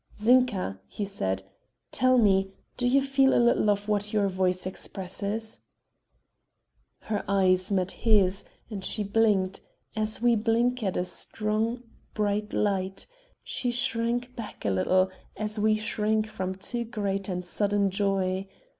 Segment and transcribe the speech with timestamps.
[0.17, 1.43] "Zinka," he said,
[1.91, 5.61] "tell me, do you feel a little of what your voice expresses?"
[7.01, 9.61] Her eyes met his and she blinked,
[9.95, 11.83] as we blink at a strong,
[12.15, 13.05] bright light;
[13.43, 18.47] she shrank back a little, as we shrink from too great and sudden joy.